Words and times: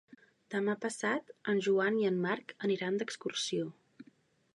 Demà 0.53 0.73
passat 0.85 1.29
en 1.53 1.61
Joan 1.67 1.99
i 1.99 2.07
en 2.11 2.17
Marc 2.23 2.55
aniran 2.69 2.97
d'excursió. 3.03 3.69